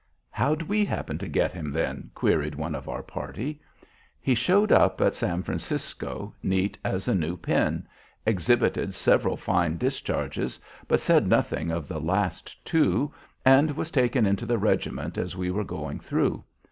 '""How'd 0.31 0.63
we 0.63 0.83
happen 0.83 1.19
to 1.19 1.27
get 1.27 1.51
him, 1.51 1.71
then?" 1.71 2.09
queried 2.15 2.55
one 2.55 2.73
of 2.73 2.89
our 2.89 3.03
party. 3.03 3.61
"He 4.19 4.33
showed 4.33 4.71
up 4.71 4.99
at 4.99 5.13
San 5.13 5.43
Francisco, 5.43 6.33
neat 6.41 6.75
as 6.83 7.07
a 7.07 7.13
new 7.13 7.37
pin; 7.37 7.87
exhibited 8.25 8.95
several 8.95 9.37
fine 9.37 9.77
discharges, 9.77 10.59
but 10.87 11.01
said 11.01 11.27
nothing 11.27 11.69
of 11.69 11.87
the 11.87 11.99
last 12.01 12.65
two, 12.65 13.13
and 13.45 13.77
was 13.77 13.91
taken 13.91 14.25
into 14.25 14.47
the 14.47 14.57
regiment 14.57 15.19
as 15.19 15.37
we 15.37 15.51
were 15.51 15.63
going 15.63 15.99
through. 15.99 16.43